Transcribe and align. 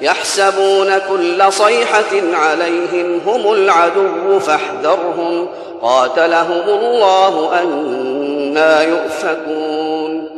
يحسبون 0.00 0.98
كل 1.08 1.52
صيحة 1.52 2.34
عليهم 2.34 3.20
هم 3.26 3.52
العدو 3.52 4.38
فاحذرهم. 4.38 5.48
قاتلهم 5.82 6.62
الله 6.68 7.60
أنا 7.62 8.82
يؤفكون. 8.82 10.30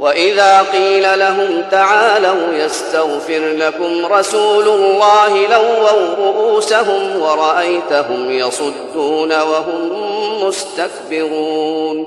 وإذا 0.00 0.62
قيل 0.62 1.18
لهم 1.18 1.62
تعالوا 1.70 2.52
يستغفر 2.52 3.52
لكم 3.56 4.06
رسول 4.12 4.68
الله 4.68 5.46
لووا 5.46 5.90
رؤوسهم 6.18 7.20
ورأيتهم 7.20 8.30
يصدون 8.30 9.40
وهم 9.40 9.90
مستكبرون. 10.44 12.06